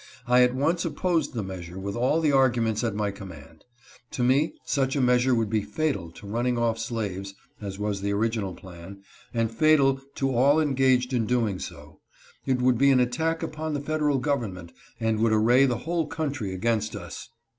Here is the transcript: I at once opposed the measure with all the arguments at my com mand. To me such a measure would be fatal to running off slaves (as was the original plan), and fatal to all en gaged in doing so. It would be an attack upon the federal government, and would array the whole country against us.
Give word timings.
I 0.25 0.41
at 0.41 0.55
once 0.55 0.83
opposed 0.83 1.35
the 1.35 1.43
measure 1.43 1.77
with 1.77 1.95
all 1.95 2.21
the 2.21 2.31
arguments 2.31 2.83
at 2.83 2.95
my 2.95 3.11
com 3.11 3.27
mand. 3.27 3.65
To 4.13 4.23
me 4.23 4.55
such 4.65 4.95
a 4.95 4.99
measure 4.99 5.35
would 5.35 5.51
be 5.51 5.61
fatal 5.61 6.09
to 6.13 6.25
running 6.25 6.57
off 6.57 6.79
slaves 6.79 7.35
(as 7.61 7.77
was 7.77 8.01
the 8.01 8.11
original 8.11 8.55
plan), 8.55 9.03
and 9.31 9.51
fatal 9.51 9.99
to 10.15 10.33
all 10.35 10.59
en 10.59 10.73
gaged 10.73 11.13
in 11.13 11.27
doing 11.27 11.59
so. 11.59 11.99
It 12.47 12.63
would 12.63 12.79
be 12.79 12.89
an 12.89 12.99
attack 12.99 13.43
upon 13.43 13.75
the 13.75 13.79
federal 13.79 14.17
government, 14.17 14.71
and 14.99 15.19
would 15.19 15.33
array 15.33 15.67
the 15.67 15.77
whole 15.85 16.07
country 16.07 16.51
against 16.51 16.95
us. 16.95 17.29